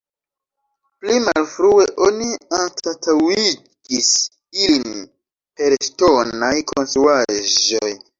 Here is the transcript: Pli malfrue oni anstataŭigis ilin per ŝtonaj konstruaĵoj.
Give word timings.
Pli 1.01 1.17
malfrue 1.25 1.83
oni 2.05 2.29
anstataŭigis 2.59 4.07
ilin 4.69 4.97
per 5.61 5.77
ŝtonaj 5.89 6.51
konstruaĵoj. 6.73 7.93